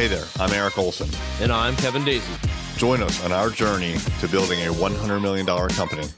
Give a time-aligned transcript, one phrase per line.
[0.00, 1.10] Hey there, I'm Eric Olson.
[1.42, 2.32] And I'm Kevin Daisy.
[2.78, 6.08] Join us on our journey to building a $100 million company.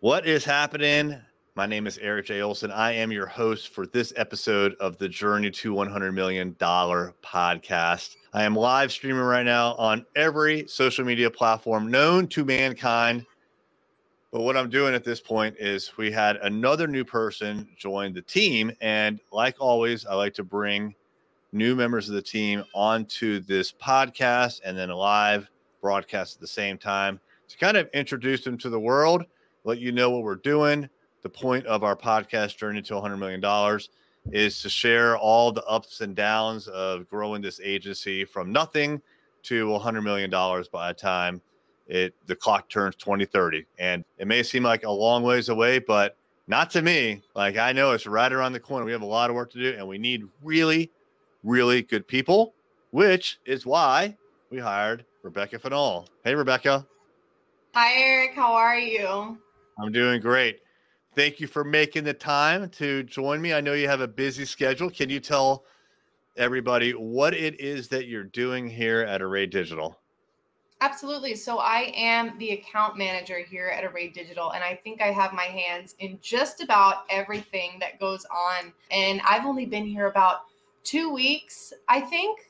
[0.00, 1.14] What is happening?
[1.54, 2.42] My name is Eric J.
[2.42, 2.72] Olson.
[2.72, 8.16] I am your host for this episode of the Journey to $100 Million podcast.
[8.32, 13.24] I am live streaming right now on every social media platform known to mankind.
[14.36, 18.20] But what I'm doing at this point is we had another new person join the
[18.20, 18.70] team.
[18.82, 20.94] And like always, I like to bring
[21.52, 25.48] new members of the team onto this podcast and then live
[25.80, 27.18] broadcast at the same time
[27.48, 29.24] to kind of introduce them to the world,
[29.64, 30.86] let you know what we're doing.
[31.22, 33.80] The point of our podcast journey to $100 million
[34.32, 39.00] is to share all the ups and downs of growing this agency from nothing
[39.44, 41.40] to $100 million by the time
[41.86, 46.16] it the clock turns 2030 and it may seem like a long ways away but
[46.48, 47.22] not to me.
[47.34, 48.84] Like i know it's right around the corner.
[48.84, 50.90] We have a lot of work to do and we need really
[51.44, 52.54] really good people
[52.90, 54.16] which is why
[54.50, 56.08] we hired rebecca Fennell.
[56.24, 56.86] hey rebecca.
[57.74, 58.34] Hi eric.
[58.34, 59.38] How are you?
[59.78, 60.60] I'm doing great.
[61.14, 63.54] Thank you for making the time to join me.
[63.54, 64.90] I know you have a busy schedule.
[64.90, 65.64] Can you tell
[66.36, 69.98] everybody what it is that you're doing here at array digital
[70.82, 71.34] Absolutely.
[71.34, 75.32] So I am the account manager here at Array Digital, and I think I have
[75.32, 78.72] my hands in just about everything that goes on.
[78.90, 80.42] And I've only been here about
[80.84, 82.40] two weeks, I think,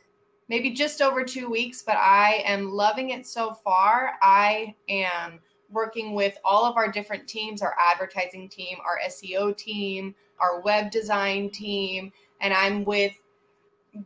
[0.48, 4.14] maybe just over two weeks, but I am loving it so far.
[4.20, 5.38] I am
[5.70, 10.90] working with all of our different teams our advertising team, our SEO team, our web
[10.90, 13.12] design team, and I'm with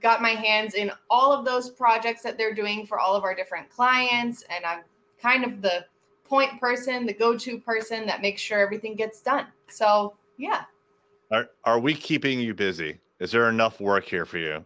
[0.01, 3.35] got my hands in all of those projects that they're doing for all of our
[3.35, 4.45] different clients.
[4.55, 4.81] And I'm
[5.21, 5.87] kind of the
[6.25, 9.47] point person, the go to person that makes sure everything gets done.
[9.69, 10.65] So, yeah.
[11.33, 12.99] Are, are we keeping you busy?
[13.19, 14.65] Is there enough work here for you?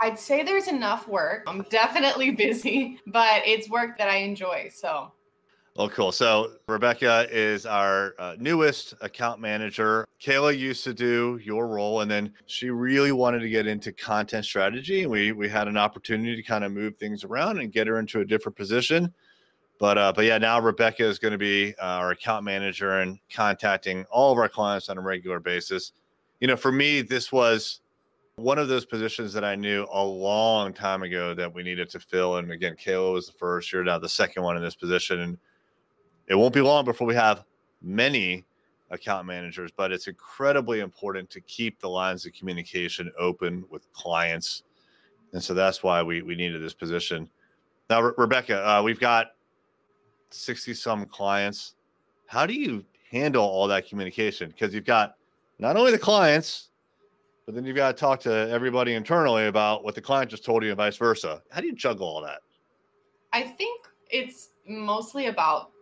[0.00, 1.44] I'd say there's enough work.
[1.46, 4.70] I'm definitely busy, but it's work that I enjoy.
[4.72, 5.12] So,
[5.76, 6.12] Oh, cool.
[6.12, 10.06] So Rebecca is our uh, newest account manager.
[10.22, 14.44] Kayla used to do your role, and then she really wanted to get into content
[14.44, 15.02] strategy.
[15.02, 17.98] And we we had an opportunity to kind of move things around and get her
[17.98, 19.12] into a different position.
[19.80, 23.18] But uh, but yeah, now Rebecca is going to be uh, our account manager and
[23.28, 25.90] contacting all of our clients on a regular basis.
[26.38, 27.80] You know, for me, this was
[28.36, 31.98] one of those positions that I knew a long time ago that we needed to
[31.98, 32.36] fill.
[32.36, 33.72] And again, Kayla was the first.
[33.72, 35.38] You're now the second one in this position, and
[36.26, 37.44] it won't be long before we have
[37.82, 38.44] many
[38.90, 44.62] account managers, but it's incredibly important to keep the lines of communication open with clients.
[45.32, 47.28] And so that's why we, we needed this position.
[47.90, 49.32] Now, Re- Rebecca, uh, we've got
[50.30, 51.74] 60 some clients.
[52.26, 54.48] How do you handle all that communication?
[54.48, 55.16] Because you've got
[55.58, 56.70] not only the clients,
[57.46, 60.62] but then you've got to talk to everybody internally about what the client just told
[60.62, 61.42] you and vice versa.
[61.50, 62.40] How do you juggle all that?
[63.32, 65.72] I think it's mostly about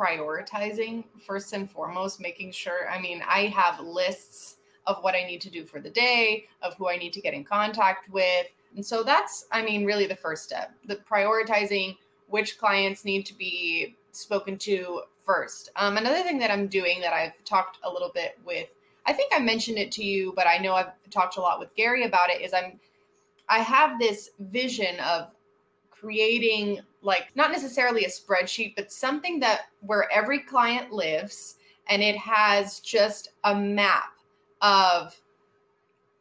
[0.00, 2.88] prioritizing first and foremost, making sure.
[2.88, 4.56] I mean, I have lists
[4.86, 7.34] of what I need to do for the day, of who I need to get
[7.34, 8.46] in contact with.
[8.74, 11.96] And so that's, I mean, really the first step the prioritizing
[12.28, 15.70] which clients need to be spoken to first.
[15.76, 18.68] Um, another thing that I'm doing that I've talked a little bit with,
[19.06, 21.74] I think I mentioned it to you, but I know I've talked a lot with
[21.74, 22.78] Gary about it, is I'm,
[23.48, 25.32] I have this vision of
[26.00, 31.56] creating like not necessarily a spreadsheet, but something that where every client lives
[31.88, 34.12] and it has just a map
[34.60, 35.18] of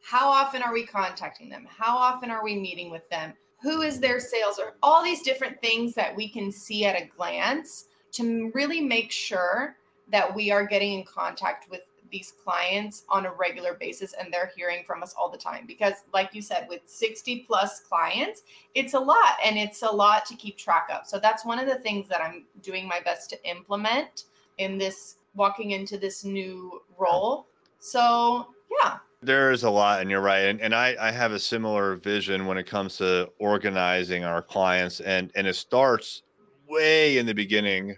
[0.02, 1.68] how often are we contacting them?
[1.70, 3.34] How often are we meeting with them?
[3.62, 7.06] Who is their sales or all these different things that we can see at a
[7.16, 9.76] glance to really make sure
[10.12, 14.52] that we are getting in contact with these clients on a regular basis and they're
[14.56, 15.66] hearing from us all the time.
[15.66, 18.44] Because like you said with 60 plus clients
[18.76, 21.08] it's a lot and it's a lot to keep track of.
[21.08, 24.26] So that's one of the things that i'm doing my best to implement
[24.58, 27.48] in this walking into this new role.
[27.80, 28.48] So
[28.84, 28.98] yeah.
[29.22, 30.46] There is a lot and you're right.
[30.46, 35.02] And, and I, I have a similar vision when it comes to organizing our clients.
[35.02, 36.24] And and it starts
[36.70, 37.98] way in the beginning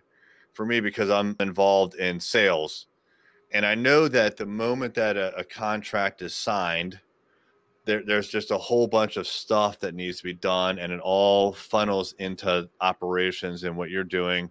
[0.54, 2.88] for me because i'm involved in sales
[3.54, 7.00] and I know that the moment that a, a contract is signed,
[7.86, 11.00] there, there's just a whole bunch of stuff that needs to be done, and it
[11.00, 14.50] all funnels into operations and what you're doing.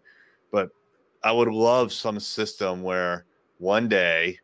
[0.51, 0.71] But
[1.23, 3.25] I would love some system where
[3.59, 4.39] one day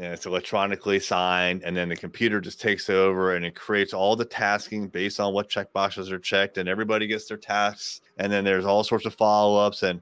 [0.00, 4.16] and it's electronically signed, and then the computer just takes over and it creates all
[4.16, 8.32] the tasking based on what check boxes are checked, and everybody gets their tasks, and
[8.32, 10.00] then there's all sorts of follow ups, and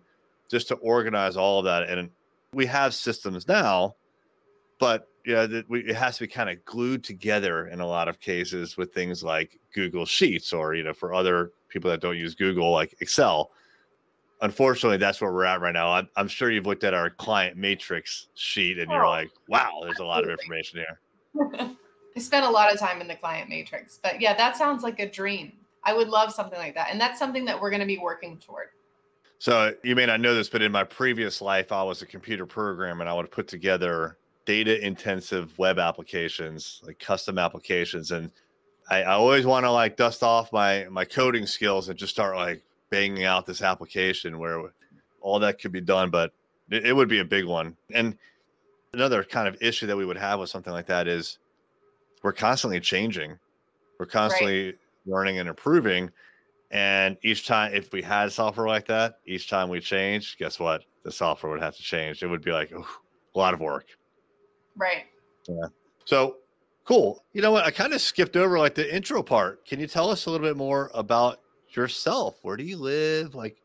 [0.49, 1.89] just to organize all of that.
[1.89, 2.11] And
[2.53, 3.95] we have systems now,
[4.79, 8.09] but you know, we, it has to be kind of glued together in a lot
[8.09, 12.17] of cases with things like Google Sheets or, you know, for other people that don't
[12.17, 13.51] use Google, like Excel.
[14.41, 15.93] Unfortunately, that's where we're at right now.
[15.93, 19.81] I'm, I'm sure you've looked at our client matrix sheet and you're Oh, like, wow,
[19.83, 21.77] there's a lot of information here.
[22.17, 25.01] I spent a lot of time in the client matrix, but yeah, that sounds like
[25.01, 25.53] a dream.
[25.85, 26.89] I would love something like that.
[26.91, 28.69] And that's something that we're going to be working toward.
[29.39, 32.45] So you may not know this, but in my previous life, I was a computer
[32.45, 38.11] programmer and I would put together data intensive web applications, like custom applications.
[38.11, 38.33] And
[38.91, 42.35] I, I always want to like dust off my my coding skills and just start
[42.35, 44.73] like banging out this application where
[45.21, 46.33] all that could be done, but
[46.71, 47.77] it, it would be a big one.
[47.95, 48.17] And
[48.93, 51.39] another kind of issue that we would have with something like that is
[52.23, 53.39] we're constantly changing.
[53.99, 54.75] We're constantly
[55.07, 56.11] learning and improving.
[56.71, 60.85] And each time, if we had software like that, each time we change, guess what?
[61.03, 62.23] The software would have to change.
[62.23, 62.99] It would be like oof,
[63.35, 63.87] a lot of work.
[64.77, 65.05] Right.
[65.49, 65.69] Yeah.
[66.05, 66.37] So
[66.85, 67.25] cool.
[67.33, 67.65] You know what?
[67.65, 69.67] I kind of skipped over like the intro part.
[69.67, 72.39] Can you tell us a little bit more about yourself?
[72.43, 73.35] Where do you live?
[73.35, 73.57] Like,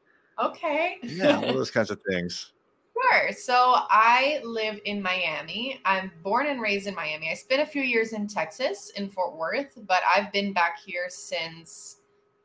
[0.41, 0.97] Okay.
[1.03, 2.51] yeah, all those kinds of things.
[3.11, 3.31] Sure.
[3.33, 5.81] So I live in Miami.
[5.83, 7.29] I'm born and raised in Miami.
[7.31, 11.07] I spent a few years in Texas, in Fort Worth, but I've been back here
[11.09, 11.97] since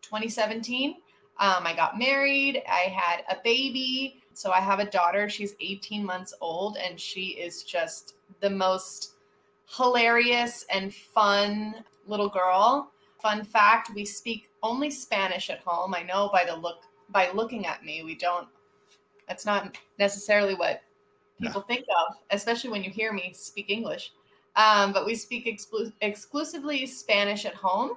[0.09, 0.97] 2017.
[1.41, 2.63] Um, I got married.
[2.69, 4.23] I had a baby.
[4.33, 5.29] So I have a daughter.
[5.29, 9.15] She's 18 months old, and she is just the most
[9.77, 12.91] hilarious and fun little girl.
[13.21, 15.95] Fun fact: we speak only Spanish at home.
[15.95, 18.49] I know by the look by looking at me, we don't.
[19.29, 20.83] That's not necessarily what
[21.41, 24.13] people think of, especially when you hear me speak English.
[24.57, 27.93] Um, but we speak exclu- exclusively Spanish at home.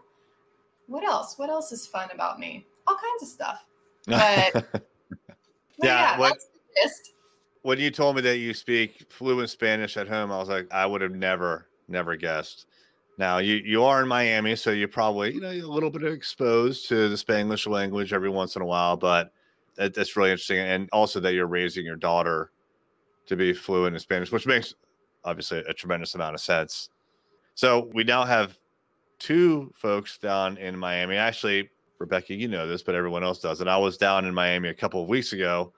[0.88, 1.38] What else?
[1.38, 2.66] What else is fun about me?
[2.88, 3.66] All kinds of stuff.
[4.54, 4.72] But-
[5.80, 7.12] But Yeah, what- that's the
[7.64, 10.86] when you told me that you speak fluent Spanish at home, I was like, I
[10.86, 12.66] would have never, never guessed.
[13.18, 16.88] Now you you are in Miami, so you're probably you know a little bit exposed
[16.90, 19.32] to the Spanish language every once in a while, but
[19.76, 20.58] that, that's really interesting.
[20.60, 22.52] And also that you're raising your daughter
[23.28, 24.74] to be fluent in Spanish, which makes
[25.24, 26.90] obviously a tremendous amount of sense.
[27.54, 28.58] So we now have
[29.22, 31.16] two folks down in Miami.
[31.16, 31.70] Actually,
[32.00, 33.62] Rebecca, you know this, but everyone else does.
[33.62, 35.72] And I was down in Miami a couple of weeks ago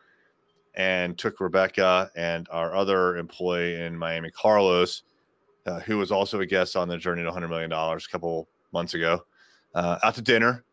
[0.75, 5.03] and took Rebecca and our other employee in Miami, Carlos,
[5.65, 8.93] uh, who was also a guest on the journey to $100 million a couple months
[8.93, 9.25] ago,
[9.75, 10.63] uh, out to dinner.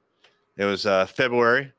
[0.57, 1.73] It was uh, February,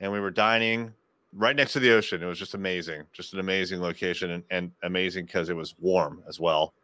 [0.00, 0.92] and we were dining
[1.32, 2.22] right next to the ocean.
[2.22, 6.22] It was just amazing, just an amazing location, and, and amazing because it was warm
[6.28, 6.74] as well.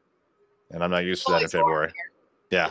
[0.70, 1.93] And I'm not used to that in February.
[2.50, 2.70] Yeah.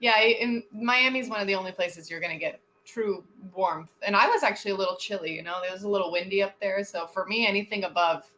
[0.00, 3.22] Yeah, in Miami is one of the only places you're going to get true
[3.54, 3.92] warmth.
[4.02, 6.58] And I was actually a little chilly, you know, it was a little windy up
[6.60, 6.82] there.
[6.84, 8.30] So for me, anything above,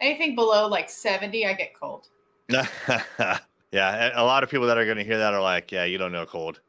[0.00, 2.08] anything below like 70, I get cold.
[2.48, 4.10] yeah.
[4.14, 6.12] A lot of people that are going to hear that are like, yeah, you don't
[6.12, 6.60] know cold.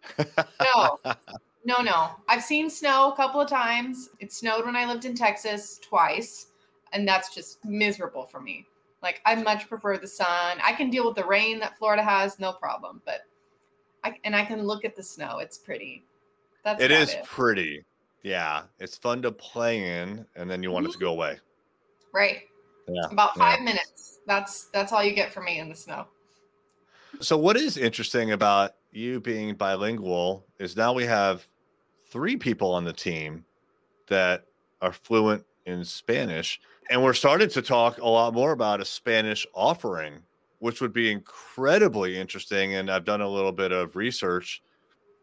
[0.62, 1.00] No,
[1.66, 2.12] no, no.
[2.30, 4.10] I've seen snow a couple of times.
[4.20, 6.48] It snowed when I lived in Texas twice.
[6.94, 8.66] And that's just miserable for me.
[9.02, 10.58] Like, I much prefer the sun.
[10.64, 13.02] I can deal with the rain that Florida has, no problem.
[13.06, 13.22] But
[14.06, 15.40] I, and I can look at the snow.
[15.40, 16.06] It's pretty.
[16.63, 17.84] That's It pretty.
[18.24, 18.63] Yeah.
[18.80, 21.06] It's fun to play in, and then you want it to mm-hmm.
[21.06, 21.40] go away.
[22.13, 22.42] Right.
[22.88, 23.07] Yeah.
[23.12, 23.56] About yeah.
[23.56, 24.19] five minutes.
[24.28, 26.06] That's that's all you get from me in the snow.
[27.20, 31.48] So, what is interesting about you being bilingual is now we have
[32.06, 33.44] three people on the team
[34.08, 34.46] that
[34.82, 36.60] are fluent in Spanish.
[36.89, 40.20] And we're starting to talk a lot more about a Spanish offering,
[40.60, 42.76] which would be incredibly interesting.
[42.76, 44.62] And I've done a little bit of research.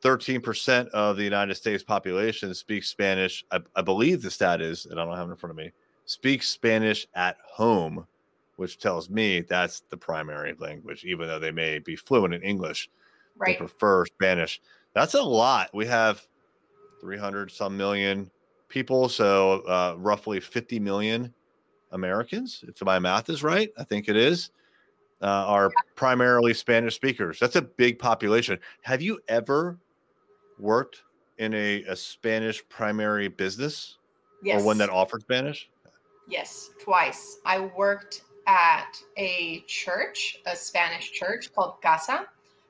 [0.02, 3.44] 13% of the United States population speaks Spanish.
[3.52, 5.70] I, I believe the stat is, and I don't have it in front of me,
[6.06, 8.06] speaks Spanish at home,
[8.56, 12.90] which tells me that's the primary language, even though they may be fluent in English
[13.38, 13.58] they Right.
[13.58, 14.60] prefer Spanish.
[14.94, 15.70] That's a lot.
[15.72, 16.26] We have
[17.00, 18.30] 300 some million
[18.68, 21.32] people, so uh, roughly 50 million
[21.92, 23.70] Americans, if my math is right.
[23.78, 24.50] I think it is.
[25.22, 27.38] Uh, are primarily Spanish speakers.
[27.38, 28.58] That's a big population.
[28.80, 29.78] Have you ever
[30.58, 31.02] worked
[31.38, 33.98] in a, a Spanish primary business
[34.42, 34.60] Yes.
[34.60, 35.70] or one that offered Spanish?
[36.26, 37.38] Yes, twice.
[37.44, 42.26] I worked at a church, a Spanish church called Casa.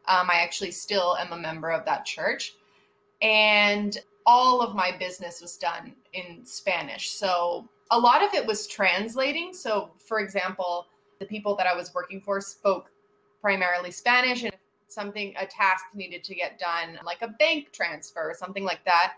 [0.07, 2.57] Um, I actually still am a member of that church.
[3.23, 7.11] And all of my business was done in Spanish.
[7.11, 9.55] So a lot of it was translating.
[9.55, 10.87] So, for example,
[11.23, 12.91] the people that I was working for spoke
[13.41, 14.53] primarily Spanish, and
[14.89, 19.15] something, a task needed to get done, like a bank transfer or something like that,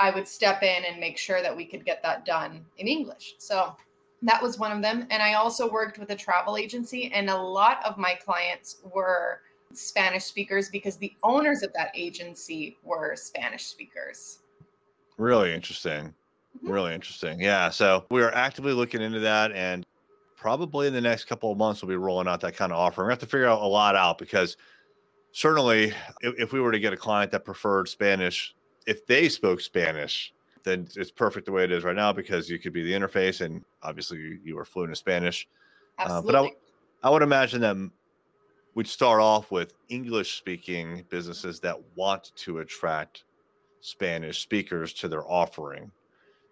[0.00, 3.36] I would step in and make sure that we could get that done in English.
[3.38, 3.76] So
[4.22, 5.06] That was one of them.
[5.10, 9.40] And I also worked with a travel agency, and a lot of my clients were
[9.72, 14.40] Spanish speakers because the owners of that agency were Spanish speakers.
[15.16, 16.12] Really interesting.
[16.58, 16.70] Mm-hmm.
[16.70, 17.40] Really interesting.
[17.40, 17.70] Yeah.
[17.70, 19.52] So we are actively looking into that.
[19.52, 19.86] And
[20.40, 23.04] probably in the next couple of months, we'll be rolling out that kind of offer.
[23.04, 24.56] We have to figure out a lot out because
[25.32, 25.92] certainly
[26.22, 28.54] if, if we were to get a client that preferred Spanish,
[28.86, 30.32] if they spoke Spanish,
[30.62, 33.42] then it's perfect the way it is right now because you could be the interface
[33.42, 35.46] and obviously you, you are fluent in Spanish.
[35.98, 36.30] Absolutely.
[36.30, 36.54] Uh, but
[37.04, 37.76] I, I would imagine that
[38.74, 43.24] we'd start off with English speaking businesses that want to attract
[43.82, 45.92] Spanish speakers to their offering.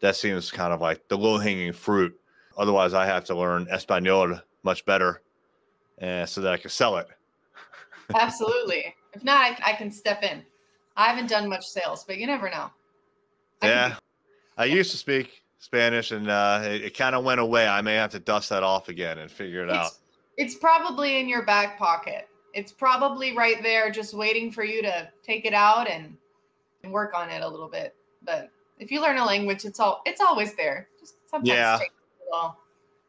[0.00, 2.14] That seems kind of like the low hanging fruit.
[2.59, 5.23] Otherwise, I have to learn Espanol much better
[6.03, 7.07] uh, so that I can sell it.
[8.15, 8.95] Absolutely.
[9.15, 10.43] If not, I, I can step in.
[10.97, 12.71] I haven't done much sales, but you never know.
[13.62, 13.97] I yeah.
[14.57, 17.67] I used to speak Spanish and uh, it, it kind of went away.
[17.69, 19.93] I may have to dust that off again and figure it it's, out.
[20.37, 22.29] It's probably in your back pocket.
[22.55, 26.17] It's probably right there, just waiting for you to take it out and,
[26.83, 27.95] and work on it a little bit.
[28.25, 28.50] But
[28.81, 30.88] if you learn a language, it's all it's always there.
[30.99, 31.79] Just sometimes yeah.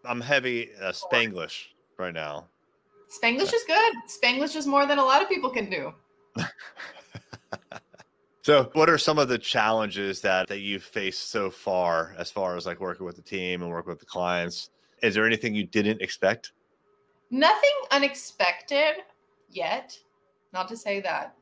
[0.05, 2.47] I'm heavy uh, Spanglish right now.
[3.09, 3.93] Spanglish is good.
[4.07, 5.93] Spanglish is more than a lot of people can do.
[8.43, 12.55] so, what are some of the challenges that that you've faced so far, as far
[12.55, 14.69] as like working with the team and working with the clients?
[15.01, 16.51] Is there anything you didn't expect?
[17.31, 19.03] Nothing unexpected
[19.49, 19.97] yet.
[20.53, 21.35] Not to say that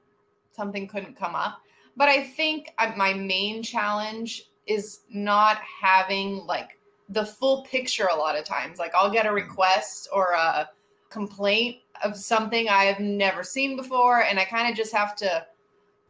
[0.52, 1.60] something couldn't come up,
[1.96, 6.77] but I think uh, my main challenge is not having like
[7.10, 8.80] the full picture a lot of times.
[8.80, 10.70] Like I'll get a request or a
[11.10, 15.46] complaint of something I have never seen before, and I kind of just have to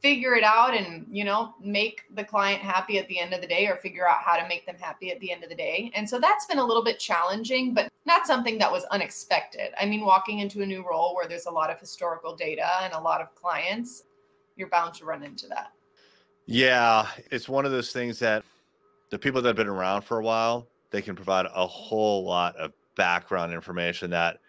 [0.01, 3.47] figure it out and you know make the client happy at the end of the
[3.47, 5.91] day or figure out how to make them happy at the end of the day.
[5.95, 9.71] And so that's been a little bit challenging but not something that was unexpected.
[9.79, 12.93] I mean walking into a new role where there's a lot of historical data and
[12.93, 14.03] a lot of clients
[14.55, 15.71] you're bound to run into that.
[16.45, 18.43] Yeah it's one of those things that
[19.09, 22.55] the people that have been around for a while they can provide a whole lot
[22.57, 24.39] of background information that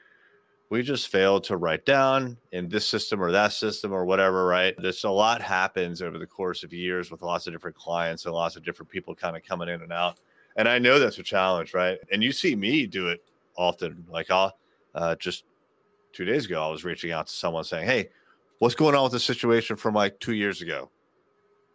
[0.70, 4.74] we just failed to write down in this system or that system or whatever, right?
[4.78, 8.34] There's a lot happens over the course of years with lots of different clients and
[8.34, 10.20] lots of different people kind of coming in and out.
[10.56, 11.98] And I know that's a challenge, right?
[12.12, 13.24] And you see me do it
[13.56, 14.04] often.
[14.10, 14.58] Like I'll
[14.94, 15.44] uh, just
[16.12, 18.10] two days ago, I was reaching out to someone saying, Hey,
[18.58, 20.90] what's going on with the situation from like two years ago?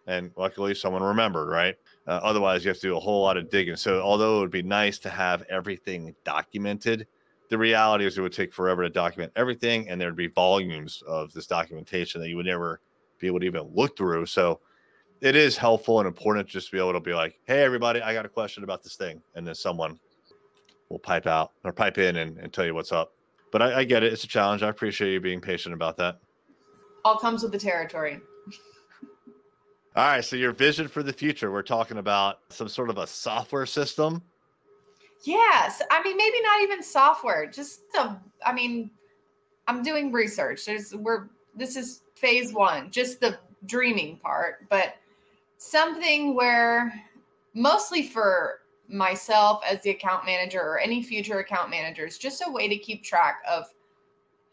[0.05, 1.75] And luckily, someone remembered, right?
[2.05, 3.75] Uh, otherwise, you have to do a whole lot of digging.
[3.75, 7.07] So, although it would be nice to have everything documented,
[7.49, 11.31] the reality is it would take forever to document everything and there'd be volumes of
[11.33, 12.81] this documentation that you would never
[13.19, 14.25] be able to even look through.
[14.25, 14.59] So
[15.21, 18.13] it is helpful and important just to be able to be like hey everybody i
[18.13, 19.97] got a question about this thing and then someone
[20.93, 23.13] will pipe out or pipe in and, and tell you what's up.
[23.51, 24.13] But I, I get it.
[24.13, 24.63] It's a challenge.
[24.63, 26.19] I appreciate you being patient about that.
[27.03, 28.19] All comes with the territory
[29.95, 33.07] all right so your vision for the future we're talking about some sort of a
[33.07, 34.21] software system
[35.23, 35.81] Yes.
[35.89, 38.91] I mean, maybe not even software, just the, I mean,
[39.67, 40.65] I'm doing research.
[40.65, 44.95] There's, we're, this is phase one, just the dreaming part, but
[45.57, 46.93] something where
[47.53, 48.59] mostly for
[48.89, 53.01] myself as the account manager or any future account managers, just a way to keep
[53.01, 53.67] track of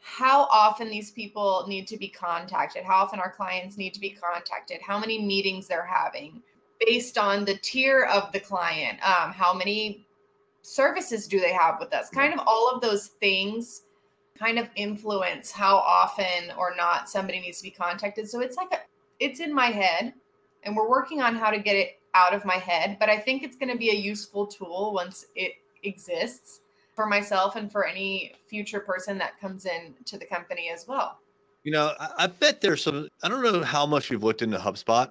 [0.00, 4.10] how often these people need to be contacted, how often our clients need to be
[4.10, 6.42] contacted, how many meetings they're having
[6.84, 10.06] based on the tier of the client, um, how many
[10.62, 12.08] services do they have with us?
[12.08, 13.82] Kind of all of those things
[14.38, 18.28] kind of influence how often or not somebody needs to be contacted.
[18.28, 18.78] So it's like a,
[19.18, 20.14] it's in my head
[20.62, 23.42] and we're working on how to get it out of my head, but I think
[23.42, 25.52] it's going to be a useful tool once it
[25.82, 26.60] exists
[27.00, 31.18] for myself and for any future person that comes in to the company as well.
[31.62, 34.58] You know, I, I bet there's some I don't know how much you've looked into
[34.58, 35.10] HubSpot,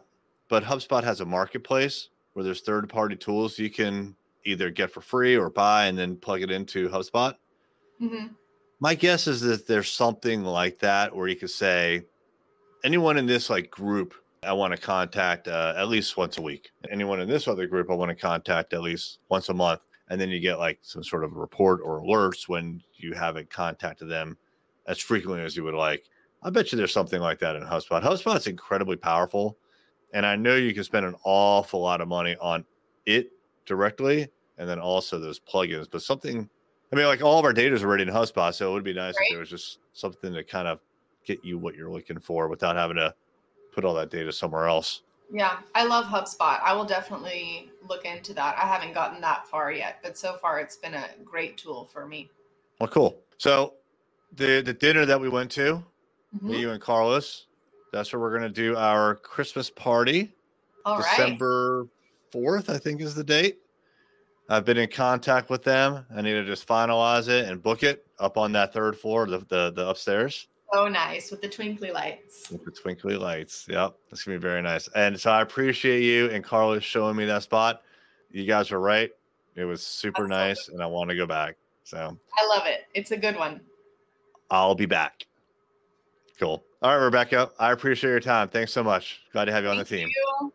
[0.49, 4.15] but HubSpot has a marketplace where there's third party tools you can
[4.45, 7.33] either get for free or buy and then plug it into HubSpot.
[7.99, 8.27] Mm-hmm.
[8.79, 12.03] My guess is that there's something like that where you could say,
[12.83, 16.69] anyone in this like group, I want to contact uh, at least once a week.
[16.91, 19.81] Anyone in this other group, I want to contact at least once a month.
[20.09, 24.09] And then you get like some sort of report or alerts when you haven't contacted
[24.09, 24.37] them
[24.87, 26.05] as frequently as you would like.
[26.41, 28.01] I bet you there's something like that in HubSpot.
[28.01, 29.57] HubSpot's incredibly powerful.
[30.13, 32.65] And I know you can spend an awful lot of money on
[33.05, 33.31] it
[33.65, 35.87] directly, and then also those plugins.
[35.89, 36.49] But something,
[36.91, 38.93] I mean, like all of our data is already in HubSpot, so it would be
[38.93, 39.27] nice right.
[39.27, 40.79] if there was just something to kind of
[41.25, 43.13] get you what you're looking for without having to
[43.71, 45.03] put all that data somewhere else.
[45.31, 46.59] Yeah, I love HubSpot.
[46.63, 48.57] I will definitely look into that.
[48.57, 52.05] I haven't gotten that far yet, but so far it's been a great tool for
[52.05, 52.29] me.
[52.79, 53.21] Well, cool.
[53.37, 53.75] So
[54.35, 55.83] the the dinner that we went to,
[56.35, 56.41] Mhm.
[56.43, 57.47] me, you and Carlos,
[57.91, 60.33] that's where we're gonna do our Christmas party.
[60.85, 61.09] All right.
[61.09, 61.87] December
[62.31, 63.59] fourth, I think is the date.
[64.49, 66.05] I've been in contact with them.
[66.15, 69.39] I need to just finalize it and book it up on that third floor, the
[69.39, 72.51] the, the upstairs So nice with the twinkly lights.
[72.51, 73.65] with the twinkly lights.
[73.69, 74.87] Yep, that's gonna be very nice.
[74.95, 77.81] And so I appreciate you and Carlos showing me that spot.
[78.31, 79.09] You guys were right.
[79.55, 80.37] It was super Absolutely.
[80.37, 81.55] nice, and I want to go back.
[81.83, 81.97] So
[82.37, 82.81] I love it.
[82.93, 83.61] It's a good one.
[84.51, 85.25] I'll be back.
[86.39, 86.63] Cool.
[86.81, 87.49] All right, Rebecca.
[87.59, 88.47] I appreciate your time.
[88.49, 89.21] Thanks so much.
[89.33, 90.07] Glad to have you on the team.
[90.07, 90.51] you.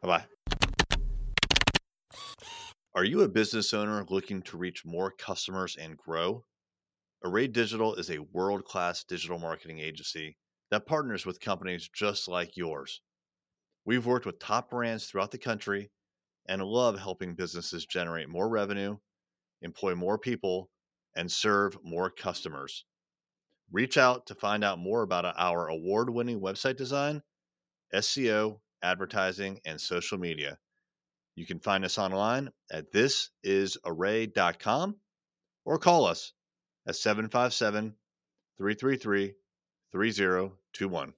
[0.00, 0.24] Bye
[0.88, 0.98] bye.
[2.94, 6.44] Are you a business owner looking to reach more customers and grow?
[7.26, 10.36] Array Digital is a world class digital marketing agency
[10.70, 13.00] that partners with companies just like yours.
[13.86, 15.90] We've worked with top brands throughout the country
[16.46, 18.98] and love helping businesses generate more revenue,
[19.62, 20.68] employ more people,
[21.16, 22.84] and serve more customers.
[23.72, 27.22] Reach out to find out more about our award winning website design,
[27.94, 30.58] SEO, advertising, and social media.
[31.36, 34.96] You can find us online at thisisarray.com
[35.64, 36.34] or call us
[36.86, 37.94] at 757
[38.58, 39.34] 333
[39.92, 41.14] 3021.